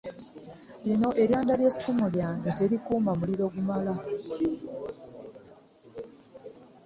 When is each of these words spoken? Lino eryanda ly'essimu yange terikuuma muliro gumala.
Lino 0.85 1.09
eryanda 1.21 1.53
ly'essimu 1.59 2.05
yange 2.21 2.49
terikuuma 2.57 3.11
muliro 3.19 3.45
gumala. 3.53 3.93